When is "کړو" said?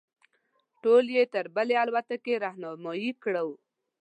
3.23-3.49